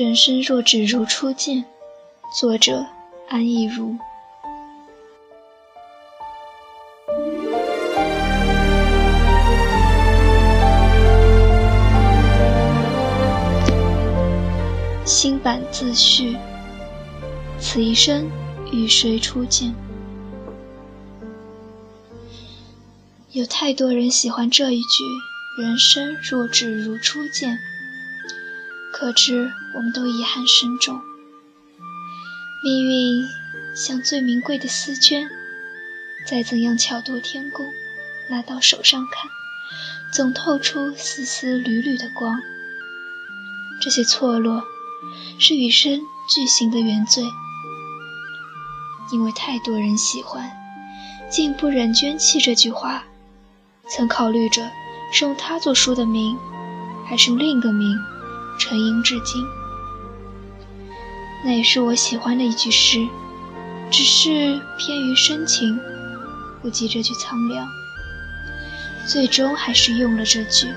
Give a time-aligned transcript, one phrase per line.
[0.00, 1.62] 人生若只如初见，
[2.34, 2.86] 作者
[3.28, 3.98] 安逸如。
[15.04, 16.34] 新版自序：
[17.58, 18.26] 此一生
[18.72, 19.74] 与谁初见？
[23.32, 25.04] 有太多人喜欢这一句
[25.62, 27.58] “人生若只如初见”。
[29.00, 31.00] 可知，我们都遗憾深重。
[32.62, 33.26] 命运
[33.74, 35.26] 像最名贵的丝绢，
[36.26, 37.64] 再怎样巧夺天工，
[38.28, 39.30] 拿到手上看，
[40.12, 42.42] 总透出丝丝缕缕的光。
[43.80, 44.62] 这些错落，
[45.38, 47.24] 是与生俱行的原罪。
[49.10, 50.52] 因为太多人喜欢，
[51.30, 53.04] 竟不忍捐弃这句话，
[53.88, 54.70] 曾考虑着
[55.10, 56.36] 是用它做书的名，
[57.08, 57.98] 还是用另一个名。
[58.60, 59.42] 沉吟至今，
[61.42, 63.08] 那也是我喜欢的一句诗，
[63.90, 65.80] 只是偏于深情，
[66.60, 67.66] 不及这句苍凉。
[69.08, 70.68] 最终还是用了这句。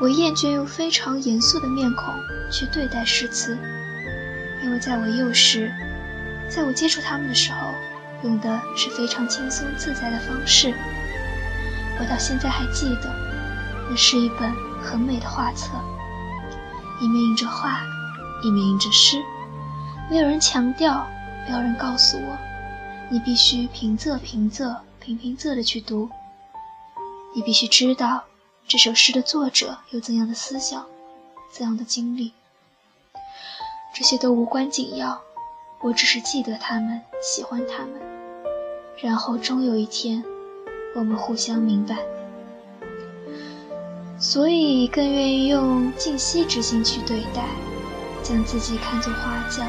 [0.00, 2.12] 我厌倦用非常严肃的面孔
[2.50, 3.56] 去对待诗词，
[4.64, 5.72] 因为在我幼时，
[6.50, 7.68] 在我接触他们的时候，
[8.24, 10.74] 用的是非常轻松自在的方式。
[12.00, 13.25] 我到现在还记得，
[13.88, 14.54] 那是一本。
[14.82, 15.72] 很美的画册，
[17.00, 17.82] 一面印着画，
[18.44, 19.20] 一面印着诗。
[20.08, 21.04] 没有人强调，
[21.44, 22.38] 没有人告诉我，
[23.10, 26.08] 你必须平仄平仄平平仄的去读。
[27.34, 28.22] 你必须知道
[28.68, 30.86] 这首诗的作者有怎样的思想，
[31.50, 32.32] 怎样的经历。
[33.92, 35.20] 这些都无关紧要，
[35.80, 38.00] 我只是记得他们，喜欢他们。
[39.02, 40.22] 然后终有一天，
[40.94, 41.96] 我们互相明白。
[44.18, 47.44] 所以更愿意用静息之心去对待，
[48.22, 49.66] 将自己看作花匠，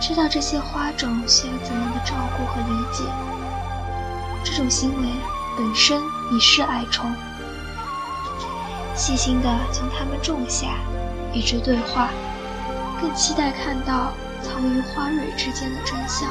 [0.00, 3.02] 知道这些花种需要怎样的照顾和理解。
[4.44, 5.08] 这种行为
[5.58, 6.00] 本身
[6.32, 7.12] 已是爱宠，
[8.94, 10.78] 细心的将它们种下，
[11.34, 12.10] 与之对话，
[13.00, 16.30] 更期待看到藏于花蕊之间的真相，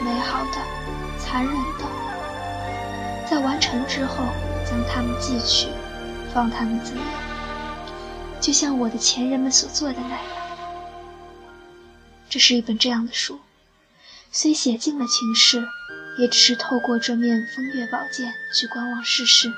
[0.00, 0.58] 美好的，
[1.20, 1.84] 残忍的，
[3.30, 4.24] 在完成之后
[4.66, 5.68] 将它们寄去。
[6.32, 7.00] 放他们自由，
[8.40, 10.24] 就像我的前人们所做的那样。
[12.28, 13.40] 这是一本这样的书，
[14.30, 15.66] 虽写尽了情事，
[16.18, 19.50] 也只是透过这面风月宝剑去观望世事。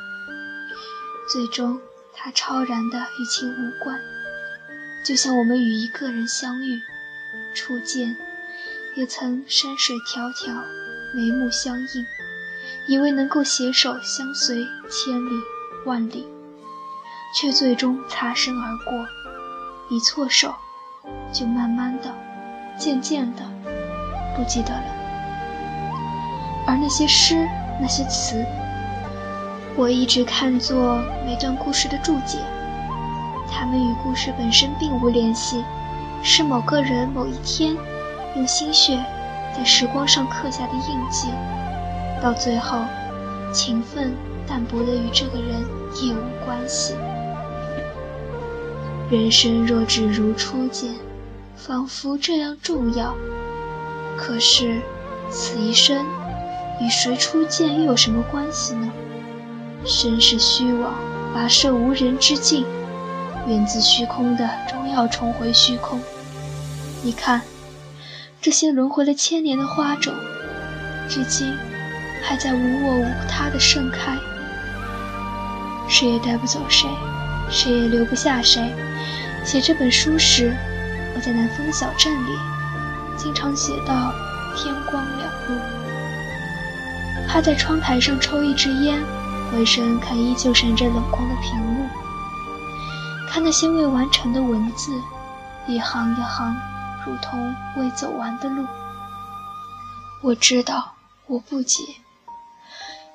[1.32, 1.80] 最终，
[2.14, 4.00] 它超然的与情无关，
[5.04, 6.80] 就像我们与一个人相遇，
[7.54, 8.16] 初见，
[8.96, 10.62] 也曾山水迢迢，
[11.12, 12.06] 眉目相映，
[12.86, 15.30] 以为能够携手相随千里
[15.84, 16.26] 万里。
[17.32, 19.06] 却最终擦身而过，
[19.88, 20.54] 一错手，
[21.32, 22.12] 就慢慢的、
[22.78, 23.42] 渐渐的
[24.36, 24.84] 不记得了。
[26.66, 27.48] 而那些诗、
[27.80, 28.44] 那些词，
[29.76, 32.38] 我一直看作每段故事的注解，
[33.50, 35.64] 它们与故事本身并无联系，
[36.22, 37.76] 是某个人某一天
[38.36, 39.02] 用心血
[39.56, 41.28] 在时光上刻下的印记，
[42.20, 42.78] 到最后，
[43.52, 44.14] 情分
[44.46, 45.60] 淡薄的与这个人
[46.02, 46.94] 也无关系。
[49.10, 50.94] 人生若只如初见，
[51.56, 53.12] 仿佛这样重要。
[54.16, 54.80] 可是，
[55.28, 56.06] 此一生
[56.80, 58.88] 与谁初见又有什么关系呢？
[59.84, 60.94] 身是虚妄，
[61.34, 62.64] 跋涉无人之境，
[63.48, 66.00] 源自虚空的终要重回虚空。
[67.02, 67.42] 你看，
[68.40, 70.14] 这些轮回了千年的花种，
[71.08, 71.52] 至今
[72.22, 74.16] 还在无我无他的盛开。
[75.88, 76.88] 谁也带不走谁，
[77.50, 78.74] 谁也留不下谁。
[79.44, 80.54] 写这本书时，
[81.14, 82.38] 我在南方的小镇里，
[83.16, 84.12] 经常写到
[84.54, 85.60] 天光两路，
[87.26, 89.02] 趴在窗台上抽一支烟，
[89.50, 91.86] 回身看依旧闪着冷光的屏幕，
[93.28, 94.92] 看那些未完成的文字，
[95.66, 96.54] 一行一行，
[97.06, 98.66] 如同未走完的路。
[100.22, 100.92] 我知道
[101.26, 101.96] 我不急，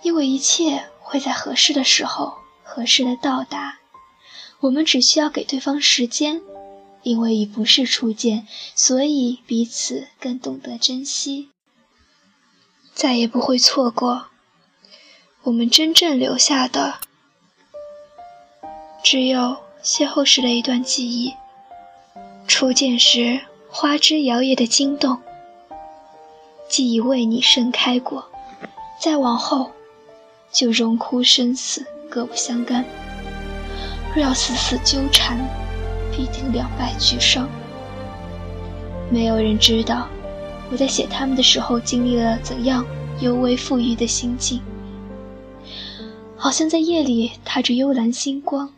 [0.01, 3.75] 因为一切会在合适的时候，合适的到达。
[4.61, 6.41] 我们只需要给对方时间，
[7.03, 11.49] 因为已不是初见，所以彼此更懂得珍惜，
[12.93, 14.27] 再也不会错过。
[15.43, 16.95] 我们真正留下的，
[19.03, 21.33] 只有邂逅时的一段记忆，
[22.47, 25.21] 初见时花枝摇曳的惊动，
[26.67, 28.31] 既已为你盛开过，
[28.99, 29.71] 再往后，
[30.51, 32.83] 就荣枯生死各不相干。
[34.15, 35.37] 若要死死纠缠，
[36.09, 37.49] 必定两败俱伤。
[39.11, 40.07] 没有人知道
[40.71, 42.83] 我在写他们的时候经历了怎样
[43.19, 44.61] 尤为富裕的心境，
[46.37, 48.69] 好像在夜里踏着幽蓝星光，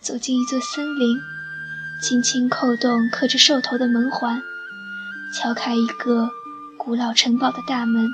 [0.00, 1.18] 走进一座森林，
[2.02, 4.42] 轻轻扣动刻着兽头的门环，
[5.34, 6.28] 敲开一个
[6.78, 8.06] 古老城堡的大门。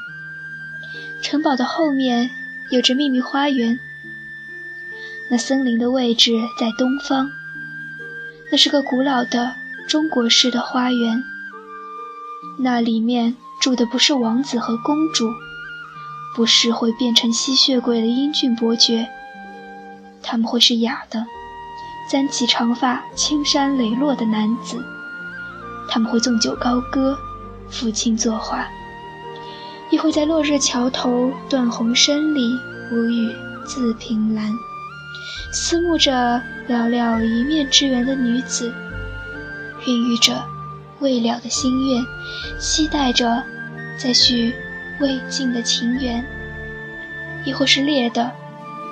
[1.22, 2.30] 城堡的后面
[2.70, 3.78] 有着秘密花园，
[5.30, 7.30] 那森林的位置在东方，
[8.50, 9.54] 那是个古老的
[9.86, 11.22] 中国式的花园。
[12.60, 15.30] 那里面住的不是王子和公主，
[16.34, 19.06] 不是会变成吸血鬼的英俊伯爵，
[20.22, 21.26] 他们会是哑的，
[22.10, 24.82] 簪起长发、青山磊落的男子，
[25.90, 27.18] 他们会纵酒高歌，
[27.70, 28.66] 抚琴作画。
[29.90, 32.40] 亦会在落日桥头断鸿声里
[32.92, 33.34] 无语
[33.66, 34.52] 自凭栏，
[35.52, 38.72] 思慕着寥寥一面之缘的女子，
[39.86, 40.44] 孕育着
[41.00, 42.04] 未了的心愿，
[42.58, 43.42] 期待着
[43.98, 44.54] 再续
[45.00, 46.24] 未尽的情缘。
[47.44, 48.30] 亦或是烈的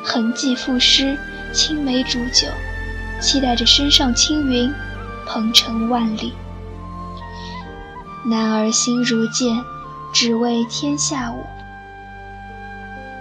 [0.04, 1.16] 痕迹赋诗，
[1.52, 2.48] 青梅煮酒，
[3.20, 4.72] 期待着身上青云
[5.26, 6.32] 鹏程万里。
[8.24, 9.64] 男儿心如剑。
[10.12, 11.44] 只为天下舞。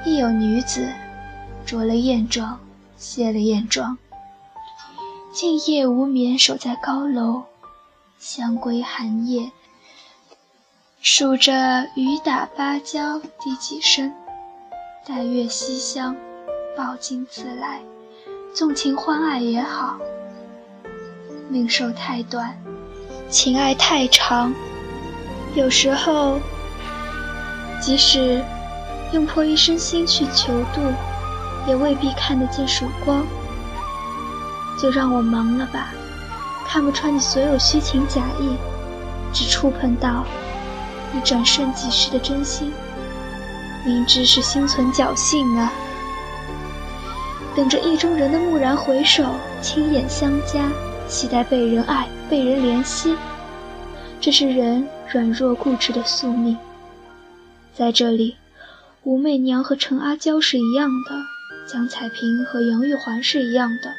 [0.06, 0.88] 亦有女子，
[1.66, 2.58] 着了艳妆，
[3.08, 4.00] 卸了艳妆，
[5.32, 7.44] 静夜无眠，守在高楼，
[8.18, 9.52] 香归寒夜，
[11.02, 14.12] 数着雨打芭蕉第几声，
[15.06, 16.16] 待月西厢，
[16.76, 17.80] 抱镜自来，
[18.56, 20.00] 纵情欢爱也好。
[21.48, 22.58] 命寿太短，
[23.30, 24.52] 情爱太长，
[25.54, 26.40] 有时候。
[27.80, 28.42] 即使
[29.14, 30.82] 用破一身心去求渡，
[31.68, 33.26] 也未必看得见曙光。
[34.78, 35.94] 就让我忙了吧，
[36.68, 38.56] 看不穿你所有虚情假意，
[39.34, 40.26] 只触碰到
[41.14, 42.72] 你转瞬即逝的真心。
[43.86, 45.72] 明知是心存侥幸啊，
[47.56, 49.24] 等着意中人的蓦然回首，
[49.62, 50.70] 亲眼相加，
[51.08, 53.16] 期待被人爱，被人怜惜。
[54.20, 56.58] 这是人软弱固执的宿命。
[57.74, 58.38] 在这里，
[59.04, 61.16] 武媚娘和陈阿娇是一样的，
[61.68, 63.96] 江彩萍和杨玉环是一样的，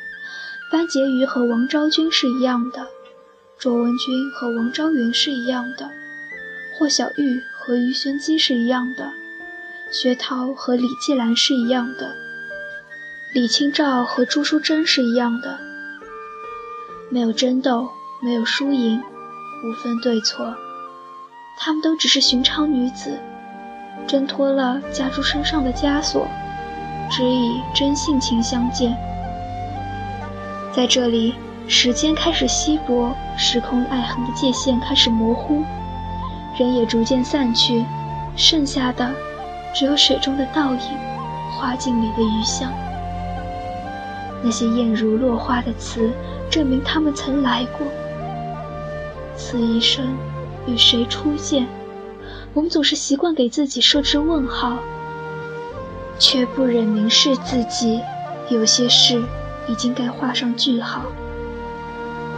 [0.70, 2.86] 班婕妤和王昭君是一样的，
[3.58, 5.90] 卓文君和王昭云是一样的，
[6.78, 9.12] 霍小玉和于玄机是一样的，
[9.90, 12.14] 薛涛和李季兰是一样的，
[13.34, 15.58] 李清照和朱淑珍是一样的，
[17.10, 17.90] 没有争斗，
[18.22, 19.02] 没有输赢，
[19.64, 20.54] 无分对错，
[21.58, 23.18] 她们都只是寻常女子。
[24.06, 26.28] 挣脱了家住身上的枷锁，
[27.10, 28.96] 只以真性情相见。
[30.72, 31.34] 在这里，
[31.68, 35.62] 时间开始稀薄，时空爱恨的界限开始模糊，
[36.58, 37.84] 人也逐渐散去，
[38.36, 39.10] 剩下的
[39.74, 40.80] 只有水中的倒影，
[41.52, 42.70] 花镜里的余香。
[44.42, 46.10] 那些艳如落花的词，
[46.50, 47.86] 证明他们曾来过。
[49.36, 50.04] 此一生，
[50.66, 51.66] 与谁初见？
[52.52, 54.76] 我们总是习惯给自己设置问号，
[56.18, 58.00] 却不忍明示自己，
[58.48, 59.22] 有些事
[59.68, 61.02] 已经该画上句号。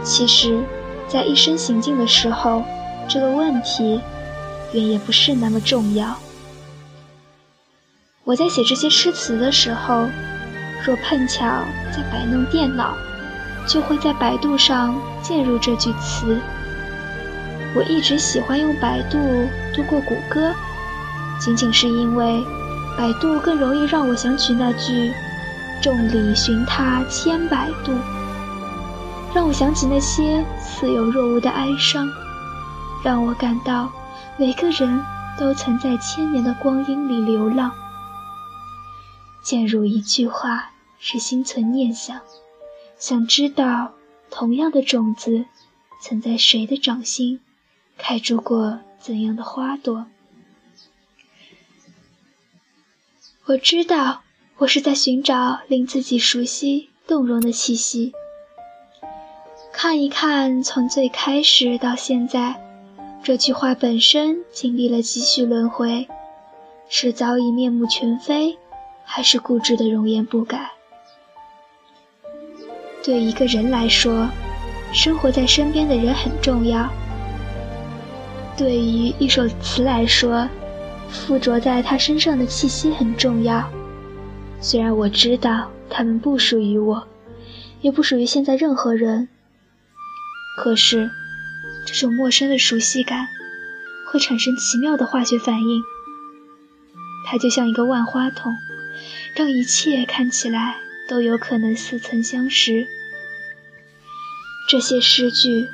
[0.03, 0.63] 其实，
[1.07, 2.63] 在一生行进的时候，
[3.07, 3.99] 这个问题
[4.73, 6.15] 远也不是那么重要。
[8.23, 10.07] 我在写这些诗词的时候，
[10.85, 11.45] 若碰巧
[11.91, 12.95] 在摆弄电脑，
[13.67, 16.39] 就会在百度上键入这句词。
[17.75, 19.17] 我一直喜欢用百度
[19.75, 20.53] 度过谷歌，
[21.39, 22.43] 仅仅是因为
[22.99, 25.13] 百度更容易让我想起那句
[25.81, 27.93] “众里寻他千百度”，
[29.33, 32.11] 让我想起那些似有若无的哀伤，
[33.01, 33.89] 让我感到
[34.35, 35.01] 每个人
[35.37, 37.71] 都曾在千年的光阴里流浪。
[39.41, 42.19] 渐入一句话，是心存念想，
[42.97, 43.93] 想知道
[44.29, 45.45] 同样的种子
[46.01, 47.39] 曾在谁的掌心。
[47.97, 50.05] 开出过怎样的花朵？
[53.49, 54.21] 我知道，
[54.59, 58.13] 我是在寻找令自己熟悉、动容的气息。
[59.73, 62.61] 看一看，从最开始到现在，
[63.23, 66.07] 这句话本身经历了几许轮回，
[66.89, 68.55] 是早已面目全非，
[69.03, 70.69] 还是固执的容颜不改？
[73.01, 74.29] 对一个人来说，
[74.93, 76.87] 生活在身边的人很重要。
[78.55, 80.47] 对于一首词来说，
[81.11, 83.69] 附着在他身上的气息很重要。
[84.61, 87.07] 虽然我知道它们不属于我，
[87.81, 89.27] 也不属于现在任何人，
[90.57, 91.09] 可是，
[91.85, 93.27] 这种陌生的熟悉感
[94.11, 95.81] 会产生奇妙的化学反应。
[97.25, 98.53] 它就像一个万花筒，
[99.35, 100.75] 让一切看起来
[101.07, 102.85] 都有可能似曾相识。
[104.67, 105.67] 这些诗句，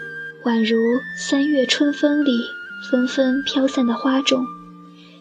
[0.43, 0.77] 宛如
[1.17, 2.45] 三月春风里
[2.91, 4.45] 纷纷飘散的花种，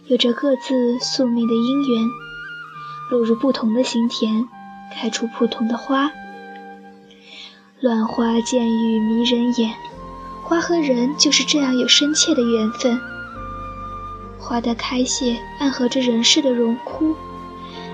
[0.06, 2.10] 有着各自宿命的因缘，
[3.10, 4.46] 落入不同的心田，
[4.92, 6.10] 开出不同的花。
[7.80, 9.74] 乱花渐欲迷人眼，
[10.42, 13.00] 花和人就是这样有深切的缘分。
[14.38, 17.16] 花的开谢暗合着人世的荣枯，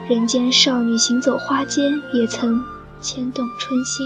[0.09, 2.61] 人间少女行走花间，也曾
[3.01, 4.05] 牵动春心。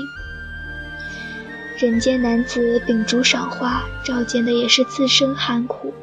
[1.79, 5.95] 人间男子秉烛赏花，照见的也是自身寒苦。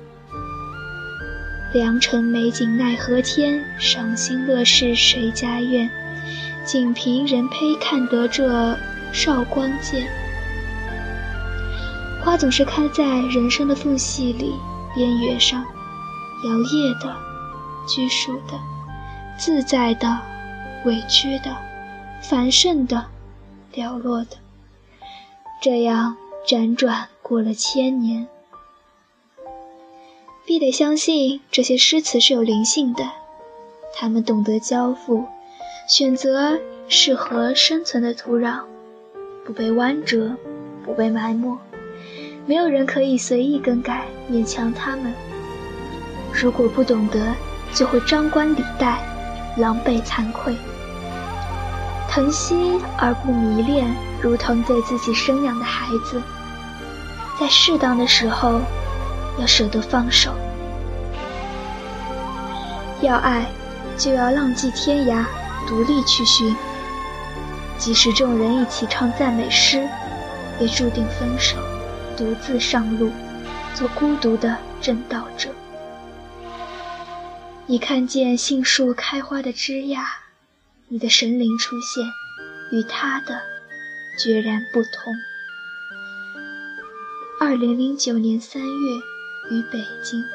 [1.73, 5.89] 良辰美景奈何天，赏心乐事谁家院？
[6.65, 8.77] 仅凭人胚看得这。
[9.13, 10.07] 少光剑，
[12.23, 14.53] 花总是开在人生的缝隙里、
[14.95, 15.65] 边缘上，
[16.45, 17.13] 摇曳的、
[17.85, 18.57] 拘束的、
[19.37, 20.17] 自在的、
[20.85, 21.53] 委屈的、
[22.21, 23.05] 繁盛的、
[23.73, 24.37] 寥落的，
[25.61, 26.15] 这样
[26.47, 28.29] 辗转过了千年。
[30.51, 33.09] 必得相信这些诗词是有灵性的，
[33.95, 35.23] 他们懂得交付，
[35.87, 38.59] 选择适合生存的土壤。
[39.45, 40.35] 不被弯折，
[40.83, 41.57] 不被埋没，
[42.45, 45.13] 没有人可以随意更改、勉强他们。
[46.33, 47.33] 如果不懂得，
[47.73, 48.99] 就会张冠李戴、
[49.55, 50.53] 狼狈惭愧。
[52.09, 53.87] 疼惜而不迷恋，
[54.21, 56.21] 如同对自己生养的孩子，
[57.39, 58.59] 在适当的时候
[59.41, 60.35] 要舍得放手。
[63.01, 63.49] 要爱，
[63.97, 65.25] 就要浪迹天涯，
[65.67, 66.55] 独立去寻。
[67.79, 69.89] 即使众人一起唱赞美诗，
[70.59, 71.57] 也注定分手，
[72.15, 73.09] 独自上路，
[73.73, 75.49] 做孤独的正道者。
[77.65, 79.97] 你看见杏树开花的枝桠，
[80.89, 82.05] 你的神灵出现，
[82.71, 83.41] 与他的
[84.19, 85.11] 决然不同。
[87.39, 88.67] 二零零九年三月，
[89.51, 90.25] 与北京。